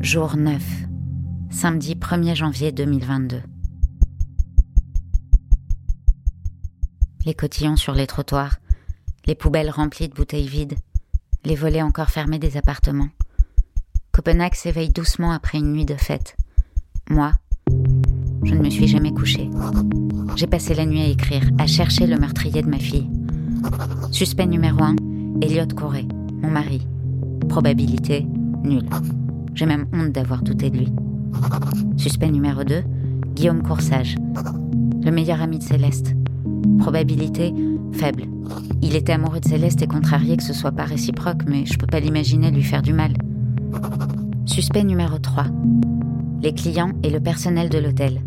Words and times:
Jour 0.00 0.38
9. 0.38 0.62
Samedi 1.50 1.94
1er 1.94 2.34
janvier 2.34 2.72
2022. 2.72 3.42
Les 7.26 7.34
cotillons 7.34 7.76
sur 7.76 7.92
les 7.92 8.06
trottoirs, 8.06 8.56
les 9.26 9.34
poubelles 9.34 9.68
remplies 9.68 10.08
de 10.08 10.14
bouteilles 10.14 10.48
vides, 10.48 10.76
les 11.44 11.54
volets 11.54 11.82
encore 11.82 12.08
fermés 12.08 12.38
des 12.38 12.56
appartements. 12.56 13.10
Copenhague 14.10 14.54
s'éveille 14.54 14.88
doucement 14.88 15.32
après 15.32 15.58
une 15.58 15.70
nuit 15.70 15.84
de 15.84 15.96
fête. 15.96 16.34
Moi, 17.10 17.32
je 17.68 18.54
ne 18.54 18.62
me 18.62 18.70
suis 18.70 18.88
jamais 18.88 19.12
couché. 19.12 19.50
J'ai 20.34 20.46
passé 20.46 20.72
la 20.72 20.86
nuit 20.86 21.02
à 21.02 21.08
écrire, 21.08 21.46
à 21.58 21.66
chercher 21.66 22.06
le 22.06 22.16
meurtrier 22.16 22.62
de 22.62 22.70
ma 22.70 22.78
fille. 22.78 23.10
Suspect 24.12 24.46
numéro 24.46 24.82
1, 24.82 24.96
Elliot 25.42 25.74
Corey, 25.76 26.06
mon 26.40 26.50
mari. 26.50 26.86
Probabilité 27.50 28.26
nulle. 28.64 28.88
J'ai 29.54 29.66
même 29.66 29.86
honte 29.92 30.12
d'avoir 30.12 30.42
douté 30.42 30.70
de 30.70 30.78
lui. 30.78 30.92
Suspect 31.96 32.30
numéro 32.30 32.64
2, 32.64 32.82
Guillaume 33.34 33.62
Coursage, 33.62 34.16
le 35.02 35.10
meilleur 35.10 35.40
ami 35.40 35.58
de 35.58 35.62
Céleste. 35.62 36.14
Probabilité 36.78 37.54
faible. 37.92 38.24
Il 38.82 38.96
était 38.96 39.12
amoureux 39.12 39.40
de 39.40 39.48
Céleste 39.48 39.82
et 39.82 39.86
contrarié 39.86 40.36
que 40.36 40.42
ce 40.42 40.52
soit 40.52 40.72
pas 40.72 40.84
réciproque, 40.84 41.42
mais 41.46 41.66
je 41.66 41.78
peux 41.78 41.86
pas 41.86 42.00
l'imaginer 42.00 42.50
lui 42.50 42.62
faire 42.62 42.82
du 42.82 42.92
mal. 42.92 43.12
Suspect 44.46 44.84
numéro 44.84 45.18
3. 45.18 45.46
Les 46.42 46.54
clients 46.54 46.92
et 47.02 47.10
le 47.10 47.20
personnel 47.20 47.68
de 47.68 47.78
l'hôtel. 47.78 48.20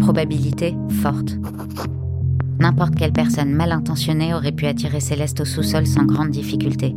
Probabilité 0.00 0.76
forte. 1.02 1.38
N'importe 2.58 2.94
quelle 2.94 3.12
personne 3.12 3.52
mal 3.52 3.72
intentionnée 3.72 4.34
aurait 4.34 4.52
pu 4.52 4.66
attirer 4.66 5.00
Céleste 5.00 5.40
au 5.40 5.44
sous-sol 5.44 5.86
sans 5.86 6.04
grande 6.04 6.30
difficulté. 6.30 6.94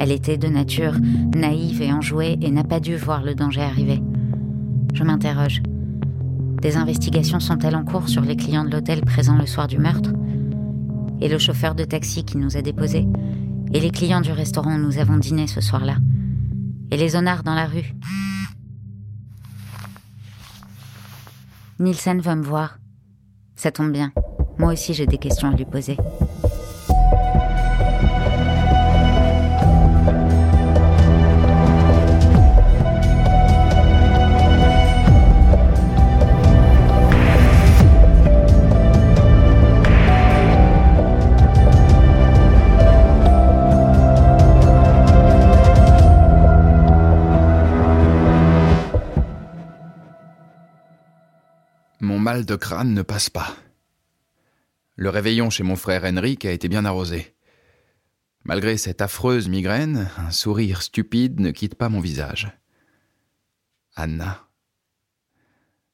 Elle 0.00 0.10
était 0.10 0.38
de 0.38 0.48
nature 0.48 0.94
naïve 1.34 1.82
et 1.82 1.92
enjouée 1.92 2.38
et 2.40 2.50
n'a 2.50 2.64
pas 2.64 2.80
dû 2.80 2.96
voir 2.96 3.22
le 3.22 3.34
danger 3.34 3.62
arriver. 3.62 4.02
Je 4.94 5.04
m'interroge. 5.04 5.62
Des 6.60 6.76
investigations 6.76 7.40
sont-elles 7.40 7.76
en 7.76 7.84
cours 7.84 8.08
sur 8.08 8.22
les 8.22 8.36
clients 8.36 8.64
de 8.64 8.70
l'hôtel 8.70 9.00
présents 9.02 9.36
le 9.36 9.46
soir 9.46 9.66
du 9.66 9.78
meurtre? 9.78 10.10
Et 11.20 11.28
le 11.28 11.38
chauffeur 11.38 11.74
de 11.74 11.84
taxi 11.84 12.24
qui 12.24 12.36
nous 12.36 12.56
a 12.56 12.62
déposés? 12.62 13.06
Et 13.72 13.80
les 13.80 13.90
clients 13.90 14.20
du 14.20 14.32
restaurant 14.32 14.76
où 14.76 14.78
nous 14.78 14.98
avons 14.98 15.16
dîné 15.16 15.46
ce 15.46 15.60
soir-là? 15.60 15.96
Et 16.90 16.96
les 16.96 17.10
zonards 17.10 17.42
dans 17.42 17.54
la 17.54 17.66
rue? 17.66 17.94
Nielsen 21.78 22.20
veut 22.20 22.34
me 22.34 22.42
voir. 22.42 22.78
Ça 23.56 23.72
tombe 23.72 23.92
bien. 23.92 24.12
Moi 24.58 24.72
aussi 24.72 24.94
j'ai 24.94 25.06
des 25.06 25.18
questions 25.18 25.48
à 25.48 25.56
lui 25.56 25.64
poser. 25.64 25.96
Mon 52.12 52.18
mal 52.18 52.44
de 52.44 52.56
crâne 52.56 52.92
ne 52.92 53.00
passe 53.00 53.30
pas. 53.30 53.56
Le 54.96 55.08
réveillon 55.08 55.48
chez 55.48 55.62
mon 55.62 55.76
frère 55.76 56.04
Henrik 56.04 56.44
a 56.44 56.52
été 56.52 56.68
bien 56.68 56.84
arrosé. 56.84 57.34
Malgré 58.44 58.76
cette 58.76 59.00
affreuse 59.00 59.48
migraine, 59.48 60.10
un 60.18 60.30
sourire 60.30 60.82
stupide 60.82 61.40
ne 61.40 61.50
quitte 61.52 61.74
pas 61.74 61.88
mon 61.88 62.00
visage. 62.00 62.52
Anna. 63.96 64.46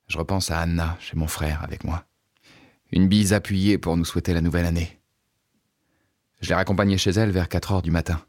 Je 0.09 0.19
repense 0.19 0.51
à 0.51 0.59
Anna 0.59 0.97
chez 0.99 1.15
mon 1.15 1.29
frère 1.29 1.63
avec 1.63 1.85
moi. 1.85 2.05
Une 2.91 3.07
bise 3.07 3.33
appuyée 3.33 3.79
pour 3.79 3.97
nous 3.97 4.05
souhaiter 4.05 4.35
la 4.35 4.41
nouvelle 4.41 4.67
année. 4.67 5.01
Je 6.41 6.49
l'ai 6.49 6.57
raccompagnée 6.57 6.99
chez 6.99 7.11
elle 7.11 7.31
vers 7.31 7.49
4 7.49 7.75
heures 7.75 7.83
du 7.83 7.93
matin. 7.93 8.21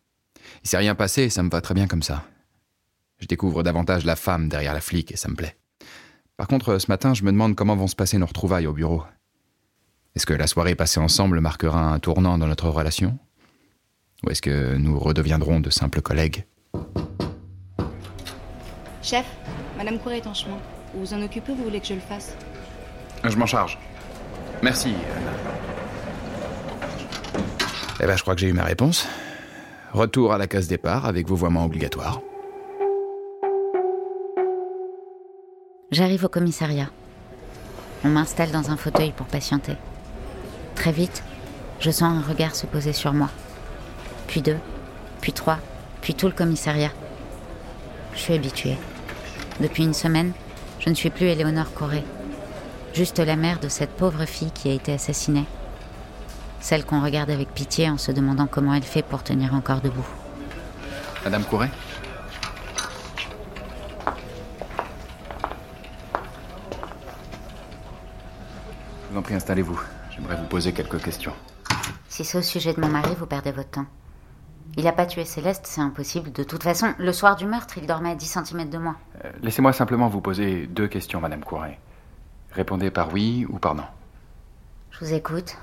Il 0.63 0.69
s'est 0.69 0.77
rien 0.77 0.93
passé 0.93 1.23
et 1.23 1.29
ça 1.31 1.41
me 1.41 1.49
va 1.49 1.59
très 1.59 1.73
bien 1.73 1.87
comme 1.87 2.03
ça. 2.03 2.23
Je 3.17 3.25
découvre 3.25 3.63
davantage 3.63 4.05
la 4.05 4.15
femme 4.15 4.47
derrière 4.47 4.75
la 4.75 4.81
flic 4.81 5.11
et 5.11 5.17
ça 5.17 5.27
me 5.27 5.35
plaît. 5.35 5.58
Par 6.39 6.47
contre, 6.47 6.77
ce 6.77 6.87
matin, 6.87 7.13
je 7.13 7.23
me 7.23 7.33
demande 7.33 7.53
comment 7.53 7.75
vont 7.75 7.87
se 7.87 7.97
passer 7.97 8.17
nos 8.17 8.25
retrouvailles 8.25 8.65
au 8.65 8.71
bureau. 8.71 9.03
Est-ce 10.15 10.25
que 10.25 10.33
la 10.33 10.47
soirée 10.47 10.73
passée 10.73 11.01
ensemble 11.01 11.41
marquera 11.41 11.81
un 11.81 11.99
tournant 11.99 12.37
dans 12.37 12.47
notre 12.47 12.69
relation? 12.69 13.19
Ou 14.23 14.29
est-ce 14.29 14.41
que 14.41 14.77
nous 14.77 14.97
redeviendrons 14.97 15.59
de 15.59 15.69
simples 15.69 16.01
collègues? 16.01 16.45
Chef, 19.03 19.25
Madame 19.77 19.99
Couret 19.99 20.19
est 20.19 20.27
en 20.27 20.33
chemin. 20.33 20.59
Vous 20.93 21.01
vous 21.01 21.13
en 21.13 21.21
occupez 21.21 21.51
ou 21.51 21.55
vous 21.55 21.65
voulez 21.65 21.81
que 21.81 21.87
je 21.87 21.95
le 21.95 21.99
fasse? 21.99 22.33
Je 23.25 23.35
m'en 23.35 23.45
charge. 23.45 23.77
Merci. 24.63 24.93
Eh 27.99 28.05
ben, 28.05 28.15
je 28.15 28.21
crois 28.21 28.35
que 28.35 28.39
j'ai 28.39 28.47
eu 28.47 28.53
ma 28.53 28.63
réponse. 28.63 29.05
Retour 29.91 30.31
à 30.31 30.37
la 30.37 30.47
case 30.47 30.69
départ 30.69 31.05
avec 31.05 31.27
vos 31.27 31.35
voiements 31.35 31.65
obligatoires. 31.65 32.21
J'arrive 35.91 36.25
au 36.25 36.29
commissariat. 36.29 36.87
On 38.03 38.09
m'installe 38.09 38.51
dans 38.51 38.69
un 38.69 38.77
fauteuil 38.77 39.11
pour 39.11 39.25
patienter. 39.25 39.75
Très 40.75 40.91
vite, 40.91 41.23
je 41.79 41.89
sens 41.89 42.15
un 42.15 42.21
regard 42.21 42.55
se 42.55 42.67
poser 42.67 42.93
sur 42.93 43.11
moi. 43.11 43.29
Puis 44.27 44.43
deux, 44.43 44.59
puis 45.19 45.33
trois, 45.33 45.57
puis 46.01 46.13
tout 46.13 46.27
le 46.27 46.33
commissariat. 46.33 46.91
Je 48.13 48.19
suis 48.19 48.35
habituée. 48.35 48.77
Depuis 49.59 49.83
une 49.83 49.95
semaine, 49.95 50.33
je 50.79 50.91
ne 50.91 50.95
suis 50.95 51.09
plus 51.09 51.25
Éléonore 51.25 51.73
Corée. 51.73 52.03
Juste 52.93 53.17
la 53.17 53.35
mère 53.35 53.59
de 53.59 53.67
cette 53.67 53.95
pauvre 53.95 54.25
fille 54.25 54.51
qui 54.51 54.69
a 54.69 54.73
été 54.73 54.93
assassinée. 54.93 55.45
Celle 56.59 56.85
qu'on 56.85 57.01
regarde 57.03 57.31
avec 57.31 57.51
pitié 57.51 57.89
en 57.89 57.97
se 57.97 58.11
demandant 58.11 58.45
comment 58.45 58.75
elle 58.75 58.83
fait 58.83 59.01
pour 59.01 59.23
tenir 59.23 59.55
encore 59.55 59.81
debout. 59.81 60.07
Madame 61.23 61.43
Couret 61.45 61.71
Je 69.09 69.13
vous 69.15 69.18
en 69.18 69.18
prie, 69.29 69.35
installez-vous. 69.35 69.79
J'aimerais 70.11 70.35
vous 70.37 70.47
poser 70.47 70.73
quelques 70.73 71.01
questions. 71.03 71.33
Si 72.07 72.25
c'est 72.25 72.37
au 72.39 72.41
sujet 72.41 72.73
de 72.73 72.81
mon 72.81 72.87
mari, 72.87 73.11
vous 73.17 73.27
perdez 73.27 73.51
votre 73.51 73.69
temps. 73.69 73.85
Il 74.75 74.83
n'a 74.85 74.91
pas 74.91 75.05
tué 75.05 75.23
Céleste, 75.25 75.65
c'est 75.67 75.81
impossible. 75.81 76.31
De 76.31 76.43
toute 76.43 76.63
façon, 76.63 76.93
le 76.97 77.13
soir 77.13 77.35
du 77.35 77.45
meurtre, 77.45 77.77
il 77.77 77.85
dormait 77.87 78.11
à 78.11 78.15
10 78.15 78.25
cm 78.45 78.69
de 78.69 78.77
moi. 78.79 78.95
Euh, 79.23 79.31
Laissez-moi 79.43 79.71
simplement 79.73 80.07
vous 80.09 80.21
poser 80.21 80.65
deux 80.67 80.87
questions, 80.87 81.21
Madame 81.21 81.43
Couret. 81.43 81.79
Répondez 82.51 82.89
par 82.91 83.13
oui 83.13 83.45
ou 83.49 83.59
par 83.59 83.75
non. 83.75 83.83
Je 84.91 85.05
vous 85.05 85.13
écoute. 85.13 85.57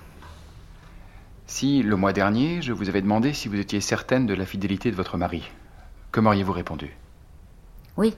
Si, 1.49 1.83
le 1.83 1.97
mois 1.97 2.13
dernier, 2.13 2.63
je 2.63 2.73
vous 2.73 2.89
avais 2.89 3.03
demandé 3.03 3.33
si 3.33 3.49
vous 3.49 3.59
étiez 3.59 3.81
certaine 3.81 4.27
de 4.27 4.35
la 4.35 4.47
fidélité 4.47 4.91
de 4.91 4.97
votre 4.97 5.17
mari, 5.17 5.51
que 6.13 6.21
m'auriez-vous 6.21 6.53
répondu? 6.53 6.93
Oui. 7.97 8.17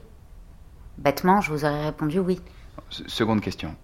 Bêtement, 0.97 1.41
je 1.41 1.51
vous 1.51 1.65
aurais 1.65 1.85
répondu 1.85 2.19
oui. 2.19 2.39
Se- 2.89 3.07
Seconde 3.07 3.41
question. 3.41 3.75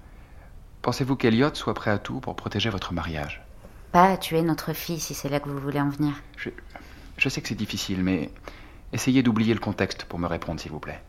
Pensez-vous 0.86 1.16
qu'Eliott 1.16 1.56
soit 1.56 1.74
prêt 1.74 1.90
à 1.90 1.98
tout 1.98 2.20
pour 2.20 2.36
protéger 2.36 2.70
votre 2.70 2.94
mariage? 2.94 3.44
Pas 3.92 4.04
à 4.04 4.18
tuer 4.18 4.44
notre 4.44 4.72
fille 4.72 5.00
si 5.00 5.16
c'est 5.16 5.30
là 5.30 5.40
que 5.40 5.50
vous 5.50 5.58
voulez 5.58 5.82
en 5.82 5.90
venir. 5.90 6.14
je, 6.38 6.52
je 7.18 7.28
sais 7.28 7.42
que 7.42 7.48
c'est 7.48 7.56
difficile, 7.56 8.04
mais 8.04 8.30
essayez 8.94 9.24
d'oublier 9.24 9.56
le 9.56 9.60
contexte 9.60 10.06
pour 10.06 10.20
me 10.20 10.28
répondre, 10.28 10.60
s'il 10.60 10.72
vous 10.72 10.80
plaît. 10.80 11.02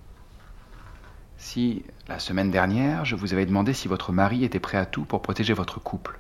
Si, 1.37 1.85
la 2.09 2.19
semaine 2.19 2.51
dernière, 2.51 3.05
je 3.05 3.17
vous 3.17 3.35
avais 3.35 3.45
demandé 3.45 3.75
si 3.75 3.87
votre 3.87 4.13
mari 4.13 4.45
était 4.45 4.61
prêt 4.61 4.79
à 4.79 4.87
tout 4.87 5.05
pour 5.05 5.21
protéger 5.21 5.53
votre 5.53 5.79
couple, 5.79 6.19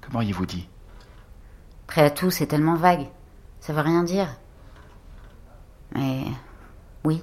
que 0.00 0.10
m'auriez-vous 0.10 0.46
dit? 0.46 0.66
Prêt 1.86 2.00
à 2.00 2.10
tout, 2.10 2.30
c'est 2.30 2.46
tellement 2.46 2.76
vague. 2.76 3.06
Ça 3.60 3.74
veut 3.74 3.82
rien 3.82 4.02
dire. 4.02 4.28
Mais 5.94 6.24
oui. 7.04 7.22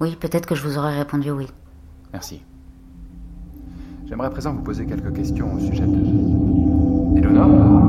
Oui, 0.00 0.16
peut-être 0.16 0.46
que 0.46 0.56
je 0.56 0.66
vous 0.66 0.76
aurais 0.76 0.98
répondu 0.98 1.30
oui. 1.30 1.46
Merci. 2.12 2.42
J'aimerais 4.08 4.28
à 4.28 4.30
présent 4.30 4.54
vous 4.54 4.62
poser 4.62 4.86
quelques 4.86 5.14
questions 5.14 5.54
au 5.54 5.58
sujet 5.58 5.86
de... 5.86 7.18
Eleonore 7.18 7.88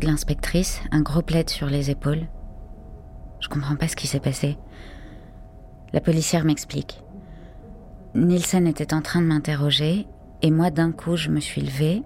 de 0.00 0.06
l'inspectrice, 0.06 0.80
un 0.90 1.02
gros 1.02 1.22
plaid 1.22 1.48
sur 1.50 1.66
les 1.66 1.90
épaules. 1.90 2.26
Je 3.40 3.48
comprends 3.48 3.76
pas 3.76 3.88
ce 3.88 3.96
qui 3.96 4.06
s'est 4.06 4.20
passé. 4.20 4.56
La 5.92 6.00
policière 6.00 6.44
m'explique. 6.44 7.03
Nielsen 8.14 8.68
était 8.68 8.94
en 8.94 9.02
train 9.02 9.20
de 9.20 9.26
m'interroger 9.26 10.06
et 10.40 10.50
moi 10.52 10.70
d'un 10.70 10.92
coup 10.92 11.16
je 11.16 11.30
me 11.30 11.40
suis 11.40 11.60
levée, 11.60 12.04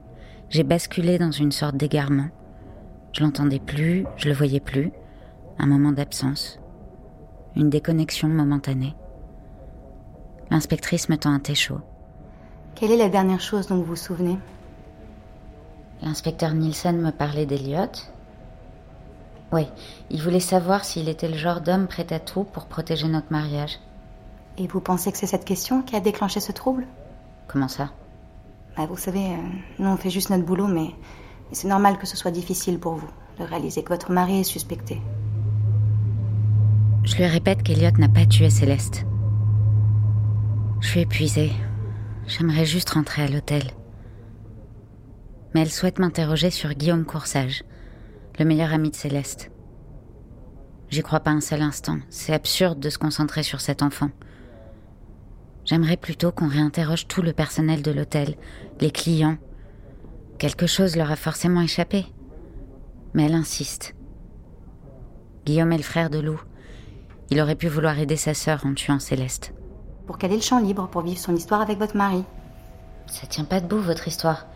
j'ai 0.49 0.63
basculé 0.63 1.19
dans 1.19 1.31
une 1.31 1.53
sorte 1.53 1.77
d'égarement. 1.77 2.29
Je 3.13 3.23
l'entendais 3.23 3.59
plus, 3.59 4.07
je 4.17 4.29
le 4.29 4.35
voyais 4.35 4.61
plus, 4.61 4.91
un 5.59 5.67
moment 5.67 5.93
d'absence, 5.93 6.61
une 7.57 7.69
déconnexion 7.69 8.29
momentanée. 8.29 8.95
L'inspectrice 10.51 11.11
me 11.11 11.19
tend 11.19 11.31
un 11.31 11.41
thé 11.41 11.55
chaud. 11.55 11.81
Quelle 12.75 12.93
est 12.93 12.97
la 12.97 13.11
dernière 13.11 13.41
chose 13.41 13.67
dont 13.67 13.77
vous 13.77 13.85
vous 13.85 13.97
souvenez? 13.97 14.39
L'inspecteur 16.01 16.55
Nielsen 16.55 17.03
me 17.03 17.11
parlait 17.11 17.45
d'Eliot. 17.45 17.93
Oui, 19.53 19.67
il 20.09 20.23
voulait 20.23 20.41
savoir 20.41 20.87
s'il 20.87 21.11
était 21.11 21.29
le 21.29 21.37
genre 21.37 21.61
d'homme 21.61 21.87
prêt 21.87 22.11
à 22.15 22.21
tout 22.21 22.45
pour 22.45 22.65
protéger 22.65 23.09
notre 23.09 23.31
mariage. 23.31 23.79
Et 24.61 24.67
vous 24.67 24.81
pensez 24.81 25.13
que 25.13 25.19
c'est 25.19 25.27
cette 25.27 25.45
question 25.45 25.83
qui 25.83 25.95
a 25.95 26.01
déclenché 26.01 26.41
ce 26.41 26.51
trouble? 26.51 26.87
Comment 27.47 27.69
ça? 27.69 27.91
Bah, 28.77 28.87
Vous 28.87 28.97
savez, 28.97 29.25
euh, 29.25 29.37
nous 29.79 29.89
on 29.89 29.97
fait 29.97 30.11
juste 30.11 30.31
notre 30.31 30.45
boulot, 30.45 30.67
mais 30.67 30.91
c'est 31.53 31.69
normal 31.69 31.97
que 31.97 32.07
ce 32.07 32.17
soit 32.17 32.33
difficile 32.33 32.81
pour 32.81 32.95
vous 32.95 33.09
de 33.39 33.45
réaliser 33.45 33.85
que 33.85 33.91
votre 33.91 34.11
mari 34.11 34.41
est 34.41 34.45
suspecté. 34.45 35.01
Je 37.05 37.17
lui 37.17 37.27
répète 37.27 37.63
qu'Eliot 37.63 37.93
n'a 37.99 38.09
pas 38.09 38.27
tué 38.27 38.51
Céleste. 38.51 39.07
Je 40.81 40.89
suis 40.89 41.01
épuisée. 41.01 41.53
J'aimerais 42.27 42.67
juste 42.67 42.91
rentrer 42.91 43.23
à 43.23 43.29
l'hôtel. 43.29 43.63
Mais 45.55 45.61
elle 45.63 45.71
souhaite 45.71 46.01
m'interroger 46.01 46.51
sur 46.51 46.75
Guillaume 46.75 47.05
Coursage, 47.05 47.63
le 48.39 48.45
meilleur 48.45 48.73
ami 48.73 48.91
de 48.91 48.97
Céleste. 48.97 49.51
J'y 50.91 51.03
crois 51.03 51.21
pas 51.21 51.31
un 51.31 51.41
seul 51.41 51.63
instant. 51.63 51.99
C'est 52.11 52.35
absurde 52.35 52.81
de 52.81 52.91
se 52.91 52.99
concentrer 52.99 53.43
sur 53.45 53.61
cet 53.61 53.83
enfant. 53.83 54.11
J'aimerais 55.69 55.99
plutôt 55.99 56.33
qu'on 56.33 56.49
réinterroge 56.49 57.09
tout 57.09 57.21
le 57.21 57.35
personnel 57.35 57.83
de 57.83 57.91
l'hôtel, 57.91 58.37
les 58.81 58.91
clients. 58.91 59.37
Quelque 60.39 60.67
chose 60.67 60.97
leur 60.97 61.11
a 61.11 61.17
forcément 61.17 61.61
échappé. 61.61 62.07
Mais 63.13 63.27
elle 63.27 63.35
insiste. 63.35 63.95
Guillaume 65.45 65.73
est 65.73 65.77
le 65.77 65.83
frère 65.83 66.09
de 66.09 66.21
Lou. 66.21 66.41
Il 67.29 67.39
aurait 67.39 67.55
pu 67.55 67.69
vouloir 67.69 67.99
aider 67.99 68.17
sa 68.17 68.33
sœur 68.33 68.65
en 68.65 68.73
tuant 68.73 68.99
Céleste. 68.99 69.53
Pour 70.07 70.17
qu'elle 70.17 70.33
ait 70.33 70.37
le 70.37 70.41
champ 70.41 70.59
libre 70.59 70.89
pour 70.89 71.03
vivre 71.03 71.19
son 71.21 71.37
histoire 71.37 71.61
avec 71.61 71.77
votre 71.77 71.99
mari. 71.99 72.25
Ça 73.07 73.27
tient 73.27 73.45
pas 73.45 73.61
debout, 73.61 73.77
votre 73.77 74.09
histoire. 74.09 74.47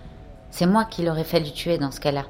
C'est 0.50 0.64
moi 0.64 0.86
qui 0.86 1.02
l'aurais 1.02 1.24
fallu 1.24 1.52
tuer 1.52 1.76
dans 1.76 1.90
ce 1.90 2.00
cas-là. 2.00 2.24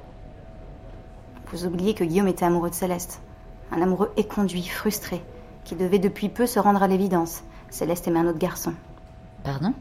Vous 1.52 1.66
oubliez 1.66 1.94
que 1.94 2.02
Guillaume 2.02 2.26
était 2.26 2.46
amoureux 2.46 2.70
de 2.70 2.74
Céleste. 2.74 3.22
Un 3.70 3.80
amoureux 3.80 4.10
éconduit, 4.16 4.66
frustré, 4.66 5.22
qui 5.62 5.76
devait 5.76 6.00
depuis 6.00 6.28
peu 6.28 6.48
se 6.48 6.58
rendre 6.58 6.82
à 6.82 6.88
l'évidence. 6.88 7.44
Céleste 7.72 8.06
aimait 8.06 8.20
un 8.20 8.26
autre 8.26 8.38
garçon. 8.38 8.74
Pardon? 9.44 9.72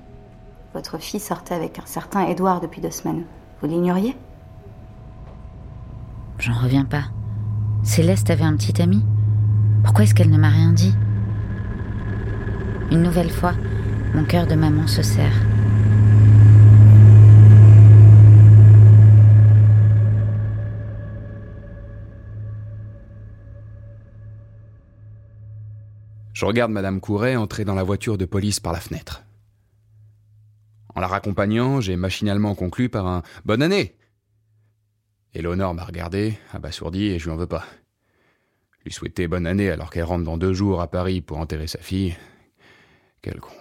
Votre 0.73 0.97
fille 0.97 1.19
sortait 1.19 1.55
avec 1.55 1.77
un 1.77 1.85
certain 1.85 2.25
Édouard 2.25 2.61
depuis 2.61 2.79
deux 2.79 2.89
semaines. 2.89 3.25
Vous 3.59 3.67
l'ignoriez? 3.67 4.15
J'en 6.39 6.53
reviens 6.53 6.85
pas. 6.85 7.03
Céleste 7.83 8.29
avait 8.29 8.45
un 8.45 8.55
petit 8.55 8.81
ami 8.81 9.03
Pourquoi 9.83 10.05
est-ce 10.05 10.15
qu'elle 10.15 10.29
ne 10.29 10.37
m'a 10.37 10.47
rien 10.47 10.71
dit? 10.71 10.95
Une 12.91 13.03
nouvelle 13.03 13.29
fois, 13.29 13.51
mon 14.15 14.23
cœur 14.23 14.47
de 14.47 14.55
maman 14.55 14.87
se 14.87 15.01
serre. 15.01 15.50
Je 26.41 26.45
regarde 26.47 26.71
Madame 26.71 27.01
Couret 27.01 27.35
entrer 27.35 27.65
dans 27.65 27.75
la 27.75 27.83
voiture 27.83 28.17
de 28.17 28.25
police 28.25 28.59
par 28.59 28.73
la 28.73 28.79
fenêtre. 28.79 29.23
En 30.95 30.99
la 30.99 31.05
raccompagnant, 31.05 31.81
j'ai 31.81 31.95
machinalement 31.95 32.55
conclu 32.55 32.89
par 32.89 33.05
un 33.05 33.21
Bonne 33.45 33.61
année 33.61 33.95
Éléonore 35.35 35.75
m'a 35.75 35.83
regardé, 35.83 36.39
abasourdi, 36.51 37.09
et 37.09 37.19
je 37.19 37.25
lui 37.25 37.31
en 37.31 37.35
veux 37.35 37.45
pas. 37.45 37.63
Lui 38.83 38.91
souhaiter 38.91 39.27
bonne 39.27 39.45
année 39.45 39.69
alors 39.69 39.91
qu'elle 39.91 40.05
rentre 40.05 40.23
dans 40.23 40.39
deux 40.39 40.51
jours 40.51 40.81
à 40.81 40.89
Paris 40.89 41.21
pour 41.21 41.37
enterrer 41.37 41.67
sa 41.67 41.77
fille. 41.77 42.17
Quel 43.21 43.39
con. 43.39 43.53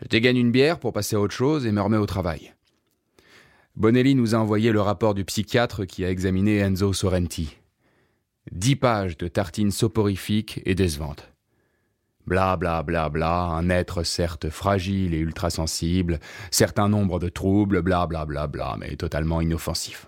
Je 0.00 0.08
dégaine 0.08 0.38
une 0.38 0.52
bière 0.52 0.80
pour 0.80 0.94
passer 0.94 1.16
à 1.16 1.20
autre 1.20 1.34
chose 1.34 1.66
et 1.66 1.72
me 1.72 1.82
remets 1.82 1.98
au 1.98 2.06
travail. 2.06 2.54
Bonelli 3.76 4.14
nous 4.14 4.34
a 4.34 4.38
envoyé 4.38 4.72
le 4.72 4.80
rapport 4.80 5.12
du 5.12 5.26
psychiatre 5.26 5.84
qui 5.84 6.06
a 6.06 6.10
examiné 6.10 6.56
Enzo 6.60 6.94
Sorrenti. 6.94 7.58
Dix 8.52 8.76
pages 8.76 9.16
de 9.16 9.28
tartines 9.28 9.70
soporifiques 9.70 10.60
et 10.64 10.74
décevantes. 10.74 11.32
Bla 12.26 12.56
bla 12.56 12.82
bla 12.82 13.08
bla, 13.08 13.44
un 13.44 13.70
être 13.70 14.02
certes 14.02 14.50
fragile 14.50 15.14
et 15.14 15.18
ultra 15.18 15.50
sensible, 15.50 16.18
certain 16.50 16.88
nombre 16.88 17.18
de 17.18 17.28
troubles, 17.28 17.80
bla 17.82 18.06
bla 18.06 18.26
bla 18.26 18.46
bla, 18.46 18.76
mais 18.78 18.96
totalement 18.96 19.40
inoffensif. 19.40 20.06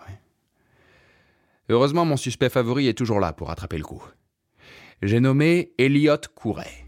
Heureusement, 1.71 2.05
mon 2.05 2.17
suspect 2.17 2.51
favori 2.51 2.89
est 2.89 2.99
toujours 2.99 3.21
là 3.21 3.33
pour 3.33 3.49
rattraper 3.49 3.79
le 3.79 3.85
coup. 3.85 4.03
J'ai 5.03 5.21
nommé 5.21 5.73
Elliot 5.79 6.21
Couret. 6.35 6.87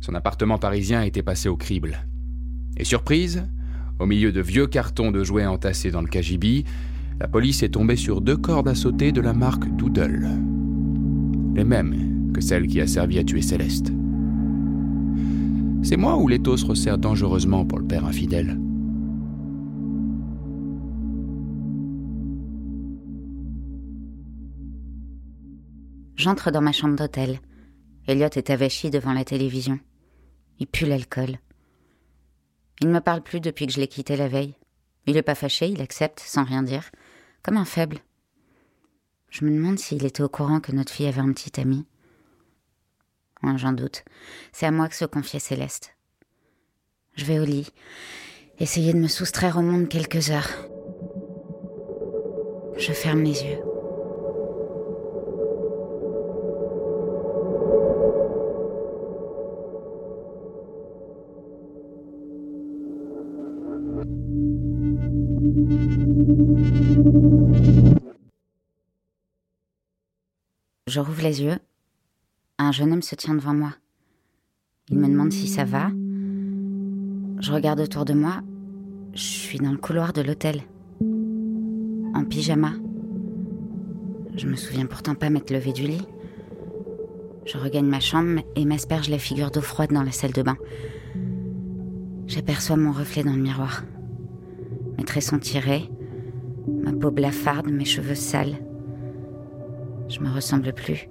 Son 0.00 0.14
appartement 0.14 0.58
parisien 0.58 1.02
était 1.02 1.22
passé 1.22 1.48
au 1.48 1.56
crible. 1.56 2.06
Et 2.76 2.84
surprise, 2.84 3.46
au 3.98 4.06
milieu 4.06 4.30
de 4.30 4.40
vieux 4.40 4.66
cartons 4.66 5.10
de 5.10 5.24
jouets 5.24 5.46
entassés 5.46 5.90
dans 5.90 6.02
le 6.02 6.08
cagibi, 6.08 6.64
la 7.20 7.26
police 7.26 7.62
est 7.62 7.70
tombée 7.70 7.96
sur 7.96 8.20
deux 8.20 8.36
cordes 8.36 8.68
à 8.68 8.74
sauter 8.74 9.10
de 9.10 9.20
la 9.20 9.32
marque 9.32 9.68
Doodle. 9.76 10.28
Les 11.54 11.64
mêmes 11.64 12.30
que 12.32 12.40
celle 12.40 12.68
qui 12.68 12.80
a 12.80 12.86
servi 12.86 13.18
à 13.18 13.24
tuer 13.24 13.42
Céleste. 13.42 13.92
C'est 15.82 15.96
moi 15.96 16.16
ou 16.16 16.28
l'étau 16.28 16.56
se 16.56 16.64
resserre 16.64 16.98
dangereusement 16.98 17.64
pour 17.64 17.78
le 17.78 17.86
père 17.86 18.04
infidèle 18.04 18.58
J'entre 26.14 26.50
dans 26.50 26.60
ma 26.60 26.72
chambre 26.72 26.96
d'hôtel. 26.96 27.38
Elliot 28.08 28.26
est 28.26 28.50
avachi 28.50 28.90
devant 28.90 29.12
la 29.12 29.24
télévision. 29.24 29.78
Il 30.58 30.66
pue 30.66 30.84
l'alcool. 30.84 31.38
Il 32.80 32.88
ne 32.88 32.92
me 32.92 33.00
parle 33.00 33.22
plus 33.22 33.40
depuis 33.40 33.66
que 33.66 33.72
je 33.72 33.80
l'ai 33.80 33.86
quitté 33.86 34.16
la 34.16 34.26
veille. 34.26 34.54
Il 35.06 35.14
n'est 35.14 35.22
pas 35.22 35.36
fâché, 35.36 35.68
il 35.68 35.80
accepte, 35.80 36.20
sans 36.20 36.44
rien 36.44 36.62
dire, 36.62 36.90
comme 37.42 37.56
un 37.56 37.64
faible. 37.64 37.98
Je 39.30 39.44
me 39.44 39.50
demande 39.50 39.78
s'il 39.78 40.04
était 40.04 40.22
au 40.22 40.28
courant 40.28 40.60
que 40.60 40.72
notre 40.72 40.92
fille 40.92 41.06
avait 41.06 41.20
un 41.20 41.32
petit 41.32 41.60
ami. 41.60 41.86
J'en 43.56 43.72
doute. 43.72 44.04
C'est 44.52 44.66
à 44.66 44.70
moi 44.70 44.88
que 44.88 44.94
se 44.94 45.04
confiait 45.04 45.40
Céleste. 45.40 45.96
Je 47.14 47.24
vais 47.24 47.38
au 47.38 47.44
lit, 47.44 47.72
essayer 48.58 48.92
de 48.92 48.98
me 48.98 49.08
soustraire 49.08 49.56
au 49.56 49.62
monde 49.62 49.88
quelques 49.88 50.30
heures. 50.30 50.50
Je 52.76 52.92
ferme 52.92 53.22
les 53.22 53.42
yeux. 53.42 53.67
Je 70.86 71.00
rouvre 71.00 71.22
les 71.22 71.42
yeux. 71.42 71.58
Un 72.58 72.72
jeune 72.72 72.92
homme 72.92 73.02
se 73.02 73.14
tient 73.14 73.34
devant 73.34 73.54
moi. 73.54 73.74
Il 74.88 74.98
me 74.98 75.06
demande 75.06 75.32
si 75.32 75.46
ça 75.46 75.64
va. 75.64 75.90
Je 77.40 77.52
regarde 77.52 77.80
autour 77.80 78.04
de 78.04 78.14
moi. 78.14 78.40
Je 79.12 79.22
suis 79.22 79.58
dans 79.58 79.70
le 79.70 79.76
couloir 79.76 80.12
de 80.12 80.22
l'hôtel. 80.22 80.62
En 82.14 82.24
pyjama. 82.24 82.72
Je 84.34 84.46
me 84.46 84.56
souviens 84.56 84.86
pourtant 84.86 85.14
pas 85.14 85.30
m'être 85.30 85.50
levée 85.50 85.72
du 85.72 85.82
lit. 85.86 86.06
Je 87.44 87.58
regagne 87.58 87.86
ma 87.86 88.00
chambre 88.00 88.40
et 88.56 88.64
m'asperge 88.64 89.08
la 89.08 89.18
figure 89.18 89.50
d'eau 89.50 89.60
froide 89.60 89.92
dans 89.92 90.02
la 90.02 90.12
salle 90.12 90.32
de 90.32 90.42
bain. 90.42 90.56
J'aperçois 92.26 92.76
mon 92.76 92.92
reflet 92.92 93.24
dans 93.24 93.34
le 93.34 93.42
miroir. 93.42 93.82
Mes 94.98 95.04
traits 95.04 95.22
sont 95.22 95.38
tirés, 95.38 95.88
ma 96.66 96.92
peau 96.92 97.12
blafarde, 97.12 97.70
mes 97.70 97.84
cheveux 97.84 98.16
sales. 98.16 98.58
Je 100.08 100.18
me 100.20 100.28
ressemble 100.28 100.72
plus. 100.72 101.08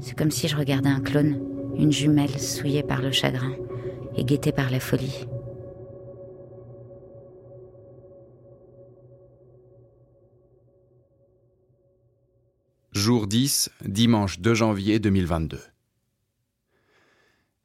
C'est 0.00 0.16
comme 0.16 0.30
si 0.30 0.46
je 0.46 0.56
regardais 0.56 0.88
un 0.88 1.00
clone, 1.00 1.40
une 1.76 1.90
jumelle 1.90 2.38
souillée 2.38 2.84
par 2.84 3.02
le 3.02 3.10
chagrin 3.10 3.52
et 4.16 4.24
guettée 4.24 4.52
par 4.52 4.70
la 4.70 4.80
folie. 4.80 5.26
Jour 12.92 13.26
10, 13.26 13.70
dimanche 13.84 14.38
2 14.40 14.54
janvier 14.54 14.98
2022. 14.98 15.58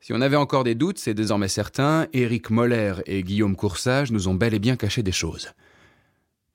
Si 0.01 0.13
on 0.13 0.21
avait 0.21 0.35
encore 0.35 0.63
des 0.63 0.73
doutes, 0.73 0.97
c'est 0.97 1.13
désormais 1.13 1.47
certain, 1.47 2.07
Éric 2.11 2.49
Moller 2.49 2.95
et 3.05 3.21
Guillaume 3.21 3.55
Coursage 3.55 4.11
nous 4.11 4.27
ont 4.27 4.33
bel 4.33 4.55
et 4.55 4.59
bien 4.59 4.75
caché 4.75 5.03
des 5.03 5.11
choses. 5.11 5.51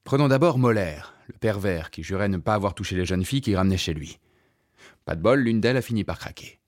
Prenons 0.02 0.26
d'abord 0.26 0.58
Molaire, 0.58 1.14
le 1.28 1.38
pervers 1.38 1.92
qui 1.92 2.02
jurait 2.02 2.28
ne 2.28 2.38
pas 2.38 2.54
avoir 2.54 2.74
touché 2.74 2.96
les 2.96 3.04
jeunes 3.04 3.24
filles 3.24 3.42
qu'il 3.42 3.54
ramenait 3.54 3.76
chez 3.76 3.94
lui. 3.94 4.18
Pas 5.04 5.14
de 5.14 5.22
bol, 5.22 5.38
l'une 5.38 5.60
d'elles 5.60 5.76
a 5.76 5.82
fini 5.82 6.02
par 6.02 6.18
craquer. 6.18 6.58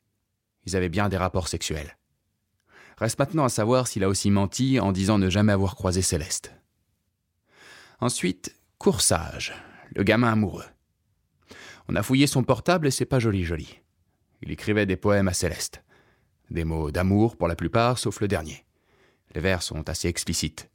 Ils 0.67 0.77
avaient 0.77 0.89
bien 0.89 1.09
des 1.09 1.17
rapports 1.17 1.49
sexuels. 1.49 1.99
Reste 2.97 3.19
maintenant 3.19 3.45
à 3.45 3.49
savoir 3.49 3.89
s'il 3.89 4.05
a 4.05 4.09
aussi 4.09 4.31
menti 4.31 4.79
en 4.79 4.93
disant 4.93 5.19
ne 5.19 5.31
jamais 5.31 5.53
avoir 5.53 5.75
croisé 5.75 6.01
Céleste. 6.01 6.53
Ensuite, 7.99 8.55
Coursage, 8.79 9.53
le 9.97 10.05
gamin 10.05 10.31
amoureux. 10.31 10.67
On 11.89 11.97
a 11.97 12.05
fouillé 12.05 12.29
son 12.29 12.45
portable 12.45 12.87
et 12.87 12.93
c'est 12.93 13.05
pas 13.05 13.19
joli 13.19 13.43
joli. 13.43 13.81
Il 14.43 14.53
écrivait 14.53 14.87
des 14.87 14.97
poèmes 14.97 15.27
à 15.27 15.33
Céleste. 15.33 15.83
Des 16.51 16.65
mots 16.65 16.91
d'amour 16.91 17.37
pour 17.37 17.49
la 17.49 17.57
plupart, 17.57 17.99
sauf 17.99 18.21
le 18.21 18.29
dernier. 18.29 18.65
Les 19.35 19.41
vers 19.41 19.63
sont 19.63 19.89
assez 19.89 20.09
explicites. 20.09 20.71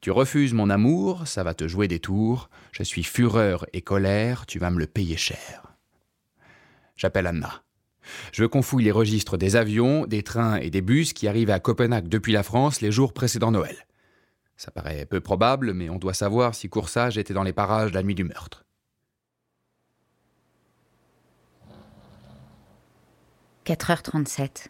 Tu 0.00 0.10
refuses 0.10 0.54
mon 0.54 0.70
amour, 0.70 1.26
ça 1.26 1.42
va 1.42 1.54
te 1.54 1.66
jouer 1.66 1.88
des 1.88 1.98
tours. 1.98 2.48
Je 2.72 2.82
suis 2.82 3.02
fureur 3.02 3.66
et 3.72 3.82
colère, 3.82 4.46
tu 4.46 4.58
vas 4.58 4.70
me 4.70 4.78
le 4.78 4.86
payer 4.86 5.16
cher. 5.16 5.74
J'appelle 6.96 7.26
Anna. 7.26 7.62
Je 8.32 8.44
confouille 8.44 8.84
les 8.84 8.90
registres 8.90 9.36
des 9.36 9.56
avions, 9.56 10.06
des 10.06 10.22
trains 10.22 10.56
et 10.56 10.70
des 10.70 10.80
bus 10.80 11.12
qui 11.12 11.28
arrivent 11.28 11.50
à 11.50 11.60
Copenhague 11.60 12.08
depuis 12.08 12.32
la 12.32 12.42
France 12.42 12.80
les 12.80 12.92
jours 12.92 13.12
précédant 13.12 13.50
Noël. 13.50 13.86
Ça 14.56 14.70
paraît 14.70 15.06
peu 15.06 15.20
probable, 15.20 15.74
mais 15.74 15.90
on 15.90 15.98
doit 15.98 16.14
savoir 16.14 16.54
si 16.54 16.68
Coursage 16.68 17.18
était 17.18 17.34
dans 17.34 17.42
les 17.42 17.52
parages 17.52 17.92
la 17.92 18.02
nuit 18.02 18.14
du 18.14 18.24
meurtre. 18.24 18.64
4h37. 23.66 24.68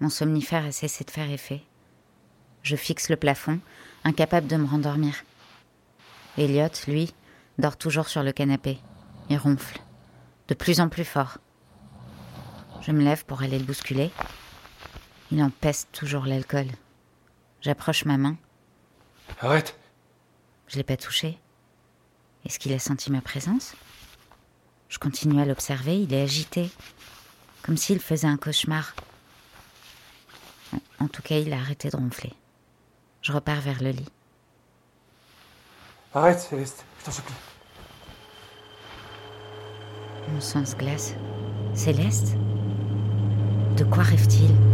Mon 0.00 0.08
somnifère 0.08 0.64
a 0.64 0.72
cessé 0.72 1.04
de 1.04 1.10
faire 1.10 1.30
effet. 1.30 1.62
Je 2.62 2.76
fixe 2.76 3.08
le 3.08 3.16
plafond, 3.16 3.60
incapable 4.04 4.46
de 4.46 4.56
me 4.56 4.66
rendormir. 4.66 5.14
Elliot, 6.36 6.68
lui, 6.88 7.14
dort 7.58 7.76
toujours 7.76 8.08
sur 8.08 8.22
le 8.22 8.32
canapé. 8.32 8.78
Il 9.30 9.38
ronfle, 9.38 9.80
de 10.48 10.54
plus 10.54 10.80
en 10.80 10.88
plus 10.88 11.04
fort. 11.04 11.38
Je 12.82 12.92
me 12.92 13.02
lève 13.02 13.24
pour 13.24 13.42
aller 13.42 13.58
le 13.58 13.64
bousculer. 13.64 14.10
Il 15.30 15.42
empeste 15.42 15.88
toujours 15.92 16.26
l'alcool. 16.26 16.66
J'approche 17.60 18.04
ma 18.04 18.18
main. 18.18 18.36
Arrête 19.40 19.78
Je 20.68 20.76
l'ai 20.76 20.82
pas 20.82 20.96
touché. 20.96 21.38
Est-ce 22.44 22.58
qu'il 22.58 22.72
a 22.74 22.78
senti 22.78 23.10
ma 23.10 23.22
présence? 23.22 23.74
Je 24.88 24.98
continue 24.98 25.40
à 25.40 25.46
l'observer, 25.46 25.98
il 25.98 26.12
est 26.12 26.22
agité, 26.22 26.70
comme 27.62 27.76
s'il 27.76 28.00
faisait 28.00 28.26
un 28.26 28.36
cauchemar. 28.36 28.94
En 31.04 31.08
tout 31.08 31.20
cas, 31.20 31.36
il 31.36 31.52
a 31.52 31.56
arrêté 31.56 31.90
de 31.90 31.96
ronfler. 31.98 32.32
Je 33.20 33.30
repars 33.30 33.60
vers 33.60 33.82
le 33.82 33.90
lit. 33.90 34.08
Arrête, 36.14 36.40
Céleste, 36.40 36.82
je 36.98 37.04
t'en 37.04 37.10
supplie. 37.10 37.34
Mon 40.30 40.40
sang 40.40 40.64
se 40.64 40.74
glace. 40.74 41.14
Céleste? 41.74 42.36
De 43.76 43.84
quoi 43.84 44.02
rêve-t-il? 44.02 44.73